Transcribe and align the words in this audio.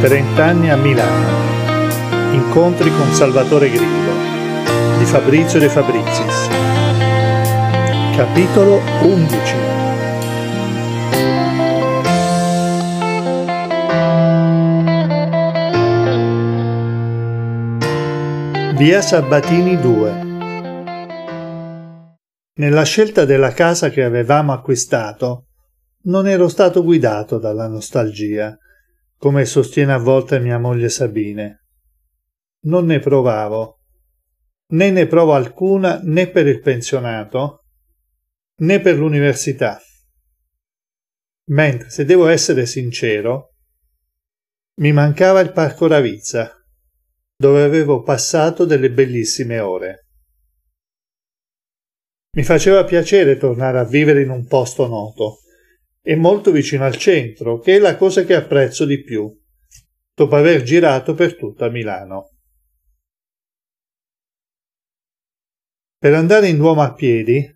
30 0.00 0.44
a 0.44 0.76
Milano. 0.76 2.32
Incontri 2.32 2.88
con 2.88 3.12
Salvatore 3.12 3.68
Grillo 3.68 4.12
di 4.96 5.04
Fabrizio 5.04 5.58
De 5.58 5.68
Fabrizis. 5.68 6.48
Capitolo 8.14 8.80
11. 9.02 9.56
Via 18.76 19.00
Sabatini 19.02 19.80
2 19.80 20.26
Nella 22.54 22.84
scelta 22.84 23.24
della 23.24 23.50
casa 23.50 23.90
che 23.90 24.04
avevamo 24.04 24.52
acquistato 24.52 25.46
non 26.02 26.28
ero 26.28 26.46
stato 26.46 26.84
guidato 26.84 27.38
dalla 27.40 27.66
nostalgia, 27.66 28.56
come 29.18 29.44
sostiene 29.44 29.92
a 29.92 29.98
volte 29.98 30.38
mia 30.38 30.58
moglie 30.58 30.88
Sabine. 30.88 31.66
Non 32.60 32.86
ne 32.86 33.00
provavo, 33.00 33.80
né 34.72 34.90
ne 34.90 35.06
provo 35.06 35.34
alcuna 35.34 36.00
né 36.02 36.28
per 36.28 36.46
il 36.46 36.60
pensionato, 36.60 37.64
né 38.60 38.80
per 38.80 38.96
l'università. 38.96 39.80
Mentre, 41.50 41.90
se 41.90 42.04
devo 42.04 42.28
essere 42.28 42.66
sincero, 42.66 43.54
mi 44.80 44.92
mancava 44.92 45.40
il 45.40 45.52
Parco 45.52 45.88
Ravizza, 45.88 46.54
dove 47.36 47.62
avevo 47.62 48.02
passato 48.02 48.64
delle 48.64 48.90
bellissime 48.90 49.58
ore. 49.58 50.06
Mi 52.36 52.44
faceva 52.44 52.84
piacere 52.84 53.36
tornare 53.36 53.78
a 53.78 53.84
vivere 53.84 54.22
in 54.22 54.30
un 54.30 54.46
posto 54.46 54.86
noto, 54.86 55.38
e 56.08 56.16
molto 56.16 56.50
vicino 56.50 56.86
al 56.86 56.96
centro, 56.96 57.58
che 57.58 57.76
è 57.76 57.78
la 57.78 57.94
cosa 57.94 58.24
che 58.24 58.34
apprezzo 58.34 58.86
di 58.86 59.02
più, 59.02 59.30
dopo 60.14 60.36
aver 60.36 60.62
girato 60.62 61.12
per 61.12 61.36
tutta 61.36 61.68
Milano. 61.68 62.30
Per 65.98 66.14
andare 66.14 66.48
in 66.48 66.56
Duomo 66.56 66.80
a 66.80 66.94
piedi, 66.94 67.46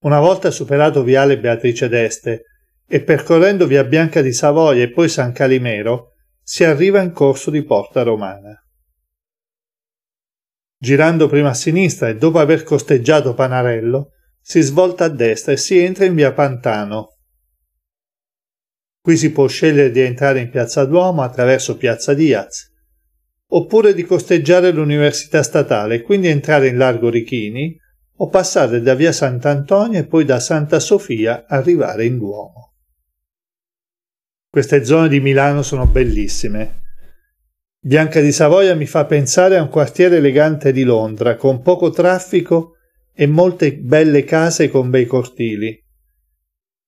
una 0.00 0.20
volta 0.20 0.50
superato 0.50 1.02
Viale 1.02 1.40
Beatrice 1.40 1.88
d'Este 1.88 2.42
e 2.86 3.02
percorrendo 3.02 3.66
Via 3.66 3.84
Bianca 3.84 4.20
di 4.20 4.34
Savoia 4.34 4.82
e 4.82 4.90
poi 4.90 5.08
San 5.08 5.32
Calimero, 5.32 6.12
si 6.42 6.64
arriva 6.64 7.00
in 7.00 7.12
corso 7.12 7.50
di 7.50 7.64
Porta 7.64 8.02
Romana. 8.02 8.62
Girando 10.76 11.28
prima 11.28 11.48
a 11.48 11.54
sinistra 11.54 12.10
e 12.10 12.16
dopo 12.16 12.38
aver 12.38 12.62
costeggiato 12.62 13.32
Panarello, 13.32 14.10
si 14.38 14.60
svolta 14.60 15.06
a 15.06 15.08
destra 15.08 15.52
e 15.52 15.56
si 15.56 15.78
entra 15.78 16.04
in 16.04 16.14
via 16.14 16.34
Pantano, 16.34 17.12
Qui 19.02 19.16
si 19.16 19.32
può 19.32 19.48
scegliere 19.48 19.90
di 19.90 19.98
entrare 19.98 20.38
in 20.38 20.48
Piazza 20.48 20.84
Duomo 20.84 21.22
attraverso 21.22 21.76
Piazza 21.76 22.14
Diaz, 22.14 22.70
oppure 23.48 23.94
di 23.94 24.04
costeggiare 24.04 24.70
l'Università 24.70 25.42
Statale 25.42 25.96
e 25.96 26.02
quindi 26.02 26.28
entrare 26.28 26.68
in 26.68 26.76
Largo 26.76 27.10
Richini 27.10 27.76
o 28.18 28.28
passare 28.28 28.80
da 28.80 28.94
via 28.94 29.10
Sant'Antonio 29.10 29.98
e 29.98 30.06
poi 30.06 30.24
da 30.24 30.38
Santa 30.38 30.78
Sofia 30.78 31.46
arrivare 31.48 32.04
in 32.04 32.18
Duomo. 32.18 32.74
Queste 34.48 34.84
zone 34.84 35.08
di 35.08 35.18
Milano 35.18 35.62
sono 35.62 35.88
bellissime. 35.88 36.82
Bianca 37.80 38.20
di 38.20 38.30
Savoia 38.30 38.76
mi 38.76 38.86
fa 38.86 39.04
pensare 39.06 39.56
a 39.56 39.62
un 39.62 39.68
quartiere 39.68 40.18
elegante 40.18 40.70
di 40.70 40.84
Londra, 40.84 41.34
con 41.34 41.60
poco 41.60 41.90
traffico 41.90 42.76
e 43.12 43.26
molte 43.26 43.76
belle 43.76 44.22
case 44.22 44.68
con 44.68 44.90
bei 44.90 45.06
cortili. 45.06 45.82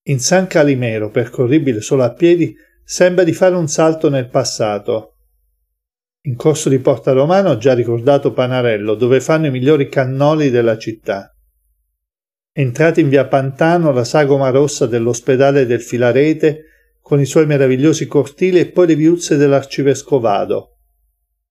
In 0.06 0.20
San 0.20 0.46
Calimero, 0.46 1.08
percorribile 1.08 1.80
solo 1.80 2.02
a 2.02 2.12
piedi, 2.12 2.54
sembra 2.84 3.24
di 3.24 3.32
fare 3.32 3.54
un 3.54 3.68
salto 3.68 4.10
nel 4.10 4.28
passato. 4.28 5.16
In 6.26 6.36
corso 6.36 6.68
di 6.68 6.78
Porta 6.78 7.12
Romana 7.12 7.48
ho 7.50 7.56
già 7.56 7.72
ricordato 7.72 8.34
Panarello, 8.34 8.96
dove 8.96 9.22
fanno 9.22 9.46
i 9.46 9.50
migliori 9.50 9.88
cannoli 9.88 10.50
della 10.50 10.76
città. 10.76 11.34
Entrati 12.52 13.00
in 13.00 13.08
via 13.08 13.26
Pantano, 13.26 13.92
la 13.92 14.04
sagoma 14.04 14.50
rossa 14.50 14.84
dell'ospedale 14.86 15.64
del 15.64 15.80
Filarete, 15.80 16.64
con 17.00 17.18
i 17.18 17.24
suoi 17.24 17.46
meravigliosi 17.46 18.06
cortili 18.06 18.58
e 18.58 18.70
poi 18.70 18.88
le 18.88 18.96
viuzze 18.96 19.38
dell'arcivescovado. 19.38 20.80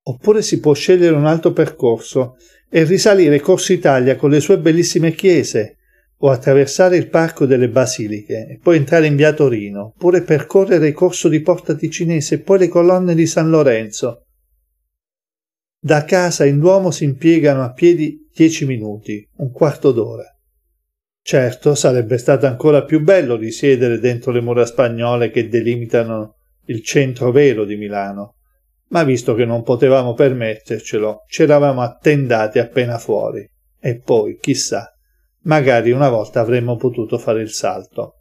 Oppure 0.03 0.43
si 0.43 0.59
può 0.59 0.73
scegliere 0.73 1.15
un 1.15 1.25
altro 1.25 1.53
percorso 1.53 2.35
e 2.69 2.83
risalire 2.83 3.39
Corso 3.39 3.73
Italia 3.73 4.15
con 4.15 4.29
le 4.29 4.39
sue 4.39 4.59
bellissime 4.59 5.13
chiese, 5.13 5.77
o 6.25 6.29
attraversare 6.29 6.95
il 6.95 7.09
parco 7.09 7.45
delle 7.45 7.67
Basiliche 7.67 8.47
e 8.49 8.57
poi 8.61 8.77
entrare 8.77 9.07
in 9.07 9.17
via 9.17 9.33
Torino, 9.33 9.87
oppure 9.87 10.21
percorrere 10.21 10.87
il 10.87 10.93
corso 10.93 11.27
di 11.27 11.41
Porta 11.41 11.75
Ticinese 11.75 12.35
e 12.35 12.39
poi 12.39 12.59
le 12.59 12.67
colonne 12.69 13.13
di 13.13 13.25
San 13.25 13.49
Lorenzo. 13.49 14.27
Da 15.77 16.05
casa 16.05 16.45
in 16.45 16.59
Duomo 16.59 16.91
si 16.91 17.03
impiegano 17.03 17.61
a 17.63 17.73
piedi 17.73 18.29
dieci 18.33 18.65
minuti, 18.65 19.27
un 19.37 19.51
quarto 19.51 19.91
d'ora. 19.91 20.23
Certo, 21.21 21.75
sarebbe 21.75 22.17
stato 22.17 22.45
ancora 22.45 22.85
più 22.85 23.01
bello 23.01 23.35
risiedere 23.35 23.99
dentro 23.99 24.31
le 24.31 24.39
mura 24.39 24.65
spagnole 24.65 25.29
che 25.29 25.49
delimitano 25.49 26.35
il 26.67 26.81
centro 26.83 27.31
vero 27.31 27.65
di 27.65 27.75
Milano, 27.75 28.35
ma 28.91 29.03
visto 29.03 29.33
che 29.33 29.43
non 29.43 29.61
potevamo 29.61 30.13
permettercelo, 30.13 31.25
c'eravamo 31.27 31.81
attendati 31.81 32.59
appena 32.59 32.97
fuori. 32.97 33.45
E 33.77 33.99
poi, 33.99 34.37
chissà, 34.39 34.92
Magari 35.43 35.91
una 35.91 36.09
volta 36.09 36.39
avremmo 36.39 36.75
potuto 36.77 37.17
fare 37.17 37.41
il 37.41 37.51
salto. 37.51 38.19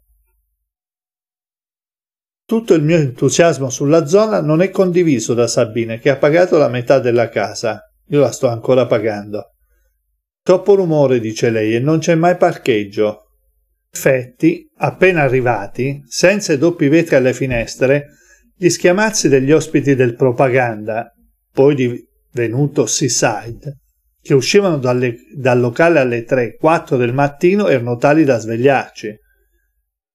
Tutto 2.45 2.73
il 2.73 2.83
mio 2.83 2.97
entusiasmo 2.97 3.69
sulla 3.69 4.05
zona 4.05 4.41
non 4.41 4.61
è 4.61 4.69
condiviso 4.69 5.33
da 5.33 5.47
Sabine, 5.47 5.99
che 5.99 6.09
ha 6.09 6.17
pagato 6.17 6.57
la 6.57 6.67
metà 6.67 6.99
della 6.99 7.29
casa. 7.29 7.81
Io 8.07 8.19
la 8.19 8.31
sto 8.31 8.47
ancora 8.47 8.85
pagando. 8.85 9.51
Troppo 10.43 10.75
rumore, 10.75 11.21
dice 11.21 11.49
lei, 11.49 11.75
e 11.75 11.79
non 11.79 11.99
c'è 11.99 12.15
mai 12.15 12.35
parcheggio. 12.35 13.21
Fetti, 13.89 14.69
appena 14.77 15.21
arrivati, 15.21 16.03
senza 16.05 16.51
i 16.51 16.57
doppi 16.57 16.89
vetri 16.89 17.15
alle 17.15 17.33
finestre, 17.33 18.07
gli 18.55 18.67
schiamazzi 18.67 19.29
degli 19.29 19.51
ospiti 19.51 19.95
del 19.95 20.15
propaganda, 20.15 21.13
poi 21.51 21.75
divenuto 22.33 22.85
Seaside, 22.85 23.82
che 24.23 24.33
uscivano 24.33 24.77
dalle, 24.77 25.17
dal 25.35 25.59
locale 25.59 25.99
alle 25.99 26.25
3-4 26.25 26.95
del 26.95 27.13
mattino 27.13 27.67
erano 27.67 27.97
tali 27.97 28.23
da 28.23 28.37
svegliarci. 28.37 29.13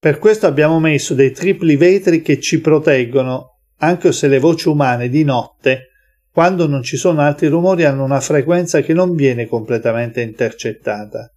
Per 0.01 0.19
questo 0.19 0.47
abbiamo 0.47 0.81
messo 0.81 1.13
dei 1.13 1.31
tripli 1.31 1.77
vetri 1.77 2.23
che 2.23 2.41
ci 2.41 2.59
proteggono, 2.63 3.59
anche 3.81 4.13
se 4.13 4.27
le 4.29 4.39
voci 4.39 4.69
umane 4.69 5.11
di 5.11 5.25
notte, 5.25 5.89
quando 6.33 6.67
non 6.67 6.83
ci 6.83 6.97
sono 6.97 7.21
altri 7.21 7.49
rumori, 7.49 7.85
hanno 7.85 8.03
una 8.03 8.21
frequenza 8.21 8.81
che 8.81 8.95
non 8.95 9.15
viene 9.15 9.47
completamente 9.47 10.23
intercettata, 10.23 11.31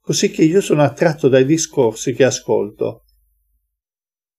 così 0.00 0.30
che 0.30 0.42
io 0.42 0.62
sono 0.62 0.82
attratto 0.82 1.28
dai 1.28 1.44
discorsi 1.44 2.14
che 2.14 2.24
ascolto. 2.24 3.04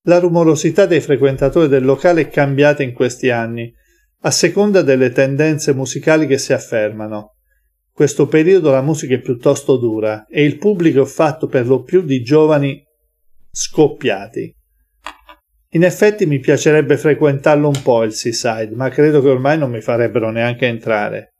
La 0.05 0.17
rumorosità 0.17 0.87
dei 0.87 1.01
frequentatori 1.01 1.67
del 1.67 1.85
locale 1.85 2.21
è 2.21 2.29
cambiata 2.29 2.81
in 2.81 2.93
questi 2.93 3.29
anni, 3.29 3.71
a 4.21 4.31
seconda 4.31 4.81
delle 4.81 5.11
tendenze 5.11 5.75
musicali 5.75 6.25
che 6.25 6.39
si 6.39 6.53
affermano 6.53 7.33
questo 7.97 8.27
periodo 8.27 8.69
la 8.69 8.83
musica 8.83 9.15
è 9.15 9.19
piuttosto 9.19 9.75
dura 9.75 10.27
e 10.27 10.43
il 10.43 10.59
pubblico 10.59 11.01
è 11.01 11.05
fatto 11.07 11.47
per 11.47 11.65
lo 11.65 11.81
più 11.81 12.03
di 12.03 12.21
giovani 12.21 12.79
scoppiati. 13.49 14.55
In 15.69 15.83
effetti 15.83 16.27
mi 16.27 16.37
piacerebbe 16.37 16.95
frequentarlo 16.95 17.67
un 17.67 17.81
po' 17.81 18.03
il 18.03 18.13
seaside, 18.13 18.75
ma 18.75 18.89
credo 18.89 19.19
che 19.19 19.29
ormai 19.29 19.57
non 19.57 19.71
mi 19.71 19.81
farebbero 19.81 20.29
neanche 20.29 20.67
entrare. 20.67 21.37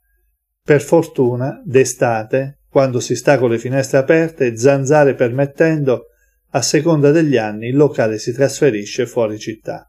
Per 0.60 0.82
fortuna, 0.82 1.62
d'estate, 1.64 2.62
quando 2.68 3.02
si 3.02 3.16
sta 3.16 3.38
con 3.38 3.52
le 3.52 3.60
finestre 3.60 4.00
aperte, 4.00 4.58
zanzare 4.58 5.14
permettendo, 5.14 6.06
a 6.54 6.62
seconda 6.64 7.12
degli 7.12 7.38
anni 7.38 7.68
il 7.68 7.76
locale 7.76 8.18
si 8.18 8.34
trasferisce 8.34 9.06
fuori 9.06 9.38
città. 9.38 9.88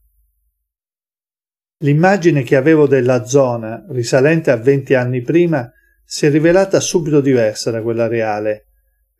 L'immagine 1.78 2.42
che 2.42 2.56
avevo 2.56 2.86
della 2.86 3.24
zona, 3.24 3.86
risalente 3.88 4.50
a 4.50 4.56
venti 4.56 4.92
anni 4.92 5.22
prima, 5.22 5.66
si 6.10 6.24
è 6.24 6.30
rivelata 6.30 6.80
subito 6.80 7.20
diversa 7.20 7.70
da 7.70 7.82
quella 7.82 8.06
reale, 8.06 8.68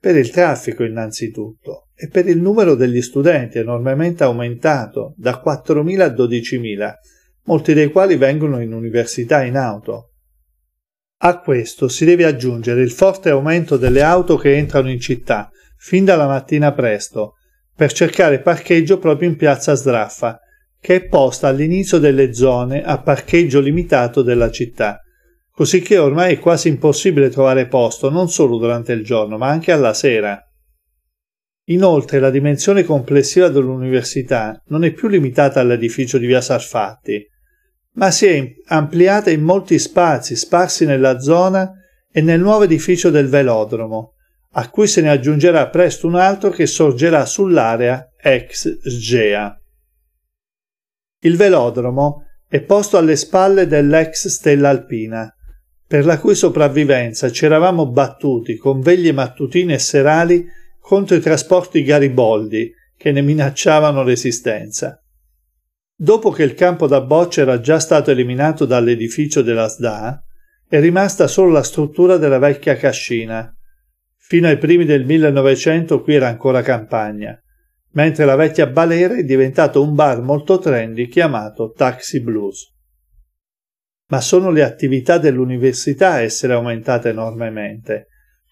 per 0.01 0.17
il 0.17 0.31
traffico 0.31 0.85
innanzitutto 0.85 1.89
e 1.95 2.09
per 2.09 2.27
il 2.27 2.41
numero 2.41 2.75
degli 2.75 3.03
studenti 3.03 3.59
enormemente 3.59 4.25
aumentato 4.25 5.13
da 5.19 5.43
4.000 5.45 6.01
a 6.01 6.07
12.000, 6.07 6.93
molti 7.45 7.75
dei 7.75 7.91
quali 7.91 8.17
vengono 8.17 8.63
in 8.63 8.73
università 8.73 9.43
in 9.45 9.59
auto. 9.59 10.13
A 11.19 11.41
questo 11.41 11.89
si 11.89 12.07
deve 12.07 12.25
aggiungere 12.25 12.81
il 12.81 12.91
forte 12.91 13.29
aumento 13.29 13.77
delle 13.77 14.01
auto 14.01 14.39
che 14.39 14.57
entrano 14.57 14.89
in 14.89 14.99
città, 14.99 15.51
fin 15.77 16.07
dalla 16.07 16.27
mattina 16.27 16.73
presto, 16.73 17.35
per 17.77 17.93
cercare 17.93 18.41
parcheggio 18.41 18.99
proprio 18.99 19.29
in 19.29 19.37
piazza 19.37 19.75
Sdraffa, 19.75 20.41
che 20.81 20.95
è 20.95 21.05
posta 21.05 21.49
all'inizio 21.49 21.99
delle 21.99 22.33
zone 22.33 22.83
a 22.83 22.99
parcheggio 22.99 23.61
limitato 23.61 24.23
della 24.23 24.51
città, 24.51 25.03
cosicché 25.59 25.99
ormai 25.99 26.35
è 26.35 26.39
quasi 26.39 26.69
impossibile 26.69 27.31
trovare 27.31 27.67
posto 27.67 28.11
non 28.11 28.31
solo 28.31 28.59
durante 28.59 28.93
il 28.93 29.03
giorno, 29.03 29.39
ma 29.39 29.49
anche 29.49 29.73
alla 29.73 29.93
sera. 29.93 30.41
Inoltre 31.71 32.21
la 32.21 32.31
dimensione 32.31 32.85
complessiva 32.85 33.49
dell'università 33.49 34.63
non 34.67 34.85
è 34.85 34.93
più 34.93 35.09
limitata 35.09 35.59
all'edificio 35.59 36.17
di 36.17 36.27
via 36.27 36.41
Sarfatti, 36.41 37.27
ma 37.95 38.13
si 38.13 38.27
è 38.27 38.55
ampliata 38.67 39.31
in 39.33 39.43
molti 39.43 39.81
spazi 39.81 40.37
sparsi 40.37 40.85
nella 40.85 41.19
zona 41.19 41.73
e 42.09 42.21
nel 42.21 42.39
nuovo 42.39 42.63
edificio 42.63 43.11
del 43.11 43.27
velodromo, 43.27 44.15
a 44.53 44.71
cui 44.71 44.87
se 44.87 45.01
ne 45.01 45.11
aggiungerà 45.11 45.71
presto 45.71 46.07
un 46.07 46.15
altro 46.15 46.51
che 46.51 46.67
sorgerà 46.67 47.27
sull'area 47.27 48.13
ex 48.17 48.79
SGEA. 48.81 49.61
Il 51.23 51.37
velodromo 51.37 52.27
è 52.47 52.61
posto 52.61 52.97
alle 52.97 53.17
spalle 53.17 53.67
dell'ex 53.67 54.29
Stella 54.29 54.69
Alpina, 54.69 55.33
per 55.89 56.05
la 56.05 56.21
cui 56.21 56.35
sopravvivenza 56.35 57.33
ci 57.33 57.47
eravamo 57.47 57.87
battuti 57.87 58.57
con 58.57 58.81
veglie 58.81 59.13
mattutine 59.13 59.75
e 59.75 59.79
serali 59.79 60.47
contro 60.79 61.17
i 61.17 61.21
trasporti 61.21 61.83
gariboldi 61.83 62.71
che 62.95 63.11
ne 63.11 63.23
minacciavano 63.23 64.03
l'esistenza. 64.03 65.03
Dopo 65.97 66.31
che 66.31 66.43
il 66.43 66.53
campo 66.53 66.87
da 66.87 67.01
boccia 67.01 67.41
era 67.41 67.59
già 67.61 67.81
stato 67.81 68.11
eliminato 68.11 68.67
dall'edificio 68.67 69.41
della 69.41 69.67
SDA, 69.67 70.23
è 70.69 70.79
rimasta 70.79 71.27
solo 71.27 71.51
la 71.51 71.63
struttura 71.63 72.19
della 72.19 72.39
vecchia 72.39 72.77
cascina. 72.77 73.51
Fino 74.17 74.47
ai 74.47 74.59
primi 74.59 74.85
del 74.85 75.07
1900 75.07 76.03
qui 76.03 76.15
era 76.15 76.29
ancora 76.29 76.61
campagna, 76.61 77.41
mentre 77.93 78.27
la 78.27 78.37
vecchia 78.37 78.67
balera 78.67 79.17
è 79.17 79.25
diventato 79.25 79.83
un 79.83 79.95
bar 79.95 80.21
molto 80.21 80.59
trendy 80.59 81.09
chiamato 81.09 81.73
Taxi 81.73 82.21
Blues. 82.21 82.77
Ma 84.11 84.21
sono 84.21 84.51
le 84.51 84.63
attività 84.63 85.19
dell'università 85.19 86.13
a 86.13 86.21
essere 86.23 86.55
aumentate 86.55 87.11
enormemente. 87.11 88.09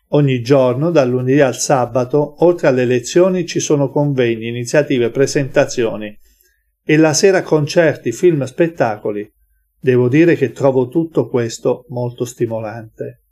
Ogni 0.09 0.41
giorno, 0.41 0.91
dal 0.91 1.09
lunedì 1.09 1.41
al 1.41 1.57
sabato, 1.57 2.45
oltre 2.45 2.69
alle 2.69 2.85
lezioni 2.85 3.47
ci 3.47 3.59
sono 3.59 3.91
convegni, 3.91 4.49
iniziative, 4.49 5.11
presentazioni 5.11 6.17
e 6.85 6.97
la 6.97 7.13
sera 7.15 7.43
concerti, 7.43 8.13
film, 8.13 8.45
spettacoli. 8.45 9.29
Devo 9.79 10.09
dire 10.09 10.37
che 10.37 10.53
trovo 10.53 10.89
tutto 10.89 11.29
questo 11.29 11.87
molto 11.89 12.25
stimolante. 12.25 13.23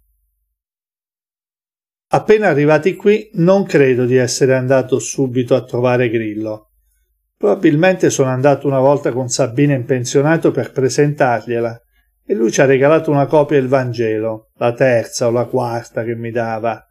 Appena 2.08 2.48
arrivati 2.48 2.94
qui 2.94 3.30
non 3.34 3.64
credo 3.64 4.06
di 4.06 4.16
essere 4.16 4.54
andato 4.54 4.98
subito 4.98 5.54
a 5.54 5.64
trovare 5.64 6.08
Grillo. 6.08 6.70
Probabilmente 7.36 8.08
sono 8.10 8.30
andato 8.30 8.66
una 8.66 8.78
volta 8.78 9.12
con 9.12 9.28
Sabina 9.28 9.74
in 9.74 9.84
pensionato 9.84 10.50
per 10.50 10.72
presentargliela 10.72 11.83
e 12.26 12.34
lui 12.34 12.50
ci 12.50 12.60
ha 12.60 12.64
regalato 12.64 13.10
una 13.10 13.26
copia 13.26 13.58
del 13.58 13.68
Vangelo, 13.68 14.50
la 14.56 14.72
terza 14.72 15.26
o 15.26 15.30
la 15.30 15.44
quarta 15.44 16.04
che 16.04 16.14
mi 16.14 16.30
dava. 16.30 16.86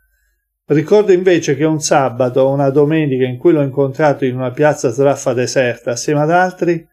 Ricordo 0.65 1.11
invece 1.11 1.55
che 1.55 1.65
un 1.65 1.81
sabato 1.81 2.41
o 2.41 2.53
una 2.53 2.69
domenica 2.69 3.25
in 3.25 3.37
cui 3.37 3.51
l'ho 3.51 3.61
incontrato 3.61 4.25
in 4.25 4.35
una 4.35 4.51
piazza 4.51 4.91
straffa 4.91 5.33
deserta 5.33 5.91
assieme 5.91 6.21
ad 6.21 6.31
altri, 6.31 6.87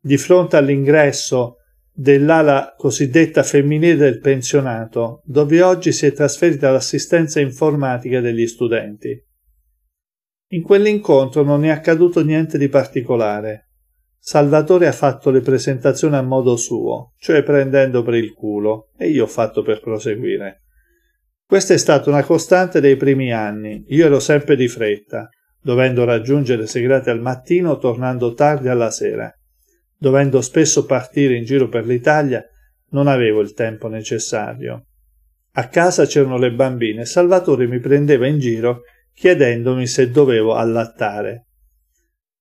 di 0.00 0.16
fronte 0.16 0.56
all'ingresso 0.56 1.56
dell'ala 1.90 2.74
cosiddetta 2.76 3.42
femminile 3.42 3.96
del 3.96 4.20
pensionato, 4.20 5.22
dove 5.24 5.62
oggi 5.62 5.90
si 5.92 6.06
è 6.06 6.12
trasferita 6.12 6.70
l'assistenza 6.70 7.40
informatica 7.40 8.20
degli 8.20 8.46
studenti. 8.46 9.20
In 10.52 10.62
quell'incontro 10.62 11.42
non 11.42 11.64
è 11.64 11.70
accaduto 11.70 12.24
niente 12.24 12.56
di 12.56 12.68
particolare. 12.68 13.67
Salvatore 14.28 14.86
ha 14.86 14.92
fatto 14.92 15.30
le 15.30 15.40
presentazioni 15.40 16.14
a 16.14 16.20
modo 16.20 16.58
suo, 16.58 17.14
cioè 17.16 17.42
prendendo 17.42 18.02
per 18.02 18.12
il 18.12 18.34
culo, 18.34 18.90
e 18.98 19.08
io 19.08 19.24
ho 19.24 19.26
fatto 19.26 19.62
per 19.62 19.80
proseguire. 19.80 20.64
Questa 21.46 21.72
è 21.72 21.78
stata 21.78 22.10
una 22.10 22.22
costante 22.22 22.82
dei 22.82 22.96
primi 22.96 23.32
anni, 23.32 23.86
io 23.88 24.04
ero 24.04 24.20
sempre 24.20 24.54
di 24.54 24.68
fretta, 24.68 25.30
dovendo 25.62 26.04
raggiungere 26.04 26.66
Segrate 26.66 27.08
al 27.08 27.22
mattino, 27.22 27.78
tornando 27.78 28.34
tardi 28.34 28.68
alla 28.68 28.90
sera. 28.90 29.32
Dovendo 29.96 30.42
spesso 30.42 30.84
partire 30.84 31.34
in 31.34 31.44
giro 31.44 31.70
per 31.70 31.86
l'Italia, 31.86 32.44
non 32.90 33.06
avevo 33.06 33.40
il 33.40 33.54
tempo 33.54 33.88
necessario. 33.88 34.88
A 35.52 35.68
casa 35.68 36.04
c'erano 36.04 36.36
le 36.36 36.52
bambine 36.52 37.00
e 37.00 37.06
Salvatore 37.06 37.66
mi 37.66 37.80
prendeva 37.80 38.26
in 38.26 38.38
giro 38.38 38.82
chiedendomi 39.14 39.86
se 39.86 40.10
dovevo 40.10 40.54
allattare. 40.54 41.47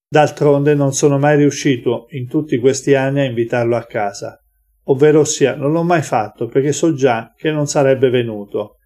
D'altronde 0.09 0.73
non 0.73 0.93
sono 0.93 1.17
mai 1.19 1.37
riuscito 1.37 2.07
in 2.11 2.27
tutti 2.27 2.57
questi 2.57 2.95
anni 2.95 3.19
a 3.19 3.25
invitarlo 3.25 3.75
a 3.75 3.85
casa, 3.85 4.41
ovvero 4.85 5.25
sia 5.25 5.55
non 5.55 5.71
l'ho 5.71 5.83
mai 5.83 6.01
fatto 6.01 6.47
perché 6.47 6.71
so 6.71 6.93
già 6.93 7.33
che 7.35 7.51
non 7.51 7.67
sarebbe 7.67 8.09
venuto 8.09 8.77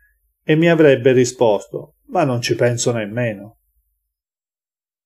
e 0.44 0.56
mi 0.56 0.70
avrebbe 0.70 1.12
risposto 1.12 1.98
ma 2.12 2.24
non 2.24 2.42
ci 2.42 2.56
penso 2.56 2.92
nemmeno. 2.92 3.58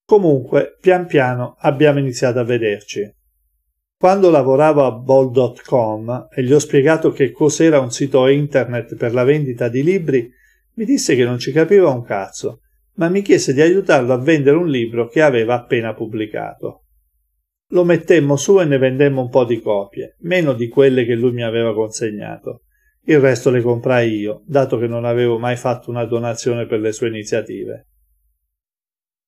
Comunque, 0.05 0.77
pian 0.79 1.05
piano 1.07 1.55
abbiamo 1.59 1.99
iniziato 1.99 2.39
a 2.39 2.43
vederci. 2.43 3.11
Quando 3.97 4.29
lavoravo 4.29 4.85
a 4.85 4.91
Ball.com 4.91 6.27
e 6.31 6.43
gli 6.43 6.53
ho 6.53 6.59
spiegato 6.59 7.11
che 7.11 7.31
cos'era 7.31 7.79
un 7.79 7.91
sito 7.91 8.27
internet 8.27 8.95
per 8.95 9.13
la 9.13 9.23
vendita 9.23 9.67
di 9.67 9.83
libri, 9.83 10.29
mi 10.75 10.85
disse 10.85 11.15
che 11.15 11.23
non 11.23 11.39
ci 11.39 11.51
capiva 11.51 11.89
un 11.89 12.03
cazzo, 12.03 12.61
ma 12.95 13.09
mi 13.09 13.21
chiese 13.21 13.53
di 13.53 13.61
aiutarlo 13.61 14.13
a 14.13 14.19
vendere 14.19 14.57
un 14.57 14.67
libro 14.67 15.07
che 15.07 15.21
aveva 15.21 15.55
appena 15.55 15.93
pubblicato. 15.93 16.83
Lo 17.69 17.83
mettemmo 17.83 18.35
su 18.35 18.59
e 18.59 18.65
ne 18.65 18.77
vendemmo 18.77 19.21
un 19.21 19.29
po' 19.29 19.43
di 19.43 19.59
copie, 19.59 20.17
meno 20.19 20.53
di 20.53 20.67
quelle 20.67 21.05
che 21.05 21.15
lui 21.15 21.31
mi 21.31 21.43
aveva 21.43 21.73
consegnato. 21.73 22.63
Il 23.05 23.19
resto 23.19 23.49
le 23.49 23.61
comprai 23.61 24.15
io, 24.15 24.43
dato 24.45 24.77
che 24.77 24.87
non 24.87 25.05
avevo 25.05 25.37
mai 25.37 25.55
fatto 25.55 25.89
una 25.89 26.05
donazione 26.05 26.65
per 26.65 26.79
le 26.79 26.91
sue 26.91 27.07
iniziative. 27.07 27.87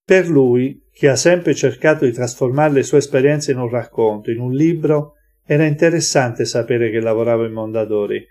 Per 0.03 0.27
lui, 0.27 0.87
che 0.91 1.09
ha 1.09 1.15
sempre 1.15 1.53
cercato 1.53 2.05
di 2.05 2.11
trasformare 2.11 2.73
le 2.73 2.83
sue 2.83 2.99
esperienze 2.99 3.51
in 3.51 3.59
un 3.59 3.69
racconto, 3.69 4.31
in 4.31 4.39
un 4.39 4.51
libro, 4.51 5.13
era 5.45 5.65
interessante 5.65 6.45
sapere 6.45 6.89
che 6.89 6.99
lavoravo 6.99 7.45
in 7.45 7.53
Mondadori 7.53 8.25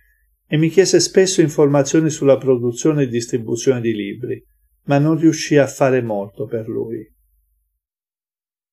e 0.49 0.57
mi 0.57 0.69
chiese 0.69 1.01
spesso 1.01 1.41
informazioni 1.41 2.11
sulla 2.11 2.37
produzione 2.37 3.03
e 3.03 3.09
distribuzione 3.09 3.81
di 3.81 3.93
libri, 3.93 4.45
ma 4.87 4.99
non 4.99 5.17
riuscì 5.17 5.57
a 5.57 5.67
fare 5.67 6.03
molto 6.03 6.47
per 6.47 6.69
lui. 6.69 7.15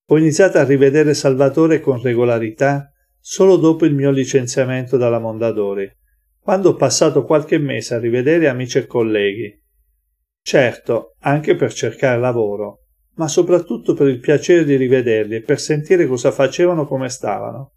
Ho 0.08 0.18
iniziato 0.18 0.58
a 0.58 0.64
rivedere 0.64 1.14
Salvatore 1.14 1.80
con 1.80 2.02
regolarità 2.02 2.92
solo 3.20 3.56
dopo 3.58 3.86
il 3.86 3.96
mio 3.96 4.12
licenziamento 4.12 4.98
dalla 4.98 5.20
Mondadori, 5.20 5.90
quando 6.40 6.70
ho 6.70 6.76
passato 6.76 7.24
qualche 7.24 7.58
mese 7.58 7.96
a 7.96 8.00
rivedere 8.00 8.50
amici 8.50 8.80
e 8.80 8.86
colleghi. 8.86 9.62
Certo, 10.42 11.16
anche 11.20 11.56
per 11.56 11.72
cercare 11.72 12.20
lavoro, 12.20 12.82
ma 13.16 13.30
soprattutto 13.30 13.94
per 13.94 14.08
il 14.08 14.20
piacere 14.20 14.66
di 14.66 14.76
rivederli 14.76 15.36
e 15.36 15.42
per 15.42 15.60
sentire 15.60 16.06
cosa 16.06 16.32
facevano 16.32 16.86
come 16.86 17.08
stavano. 17.08 17.76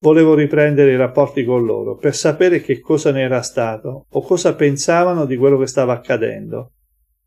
Volevo 0.00 0.34
riprendere 0.34 0.92
i 0.92 0.96
rapporti 0.96 1.44
con 1.44 1.64
loro 1.64 1.96
per 1.96 2.14
sapere 2.14 2.60
che 2.60 2.80
cosa 2.80 3.10
ne 3.10 3.22
era 3.22 3.40
stato 3.40 4.06
o 4.10 4.20
cosa 4.20 4.54
pensavano 4.54 5.24
di 5.24 5.36
quello 5.36 5.56
che 5.56 5.66
stava 5.66 5.94
accadendo. 5.94 6.72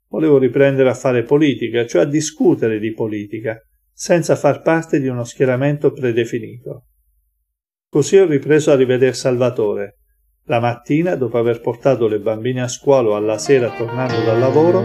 Volevo 0.09 0.37
riprendere 0.37 0.89
a 0.89 0.93
fare 0.93 1.23
politica, 1.23 1.85
cioè 1.85 2.03
a 2.03 2.05
discutere 2.05 2.79
di 2.79 2.93
politica, 2.93 3.59
senza 3.91 4.35
far 4.35 4.61
parte 4.61 4.99
di 4.99 5.07
uno 5.07 5.23
schieramento 5.23 5.91
predefinito. 5.91 6.85
Così 7.89 8.17
ho 8.17 8.25
ripreso 8.25 8.71
a 8.71 8.75
rivedere 8.75 9.13
Salvatore. 9.13 9.99
La 10.47 10.59
mattina, 10.59 11.15
dopo 11.15 11.37
aver 11.37 11.59
portato 11.59 12.07
le 12.07 12.19
bambine 12.19 12.61
a 12.61 12.67
scuola 12.67 13.09
o 13.09 13.15
alla 13.15 13.37
sera 13.37 13.69
tornando 13.75 14.23
dal 14.23 14.37
lavoro, 14.37 14.81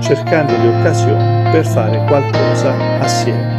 cercando 0.00 0.52
le 0.56 0.78
occasioni 0.78 1.50
per 1.52 1.64
fare 1.64 2.04
qualcosa 2.06 2.98
assieme. 2.98 3.49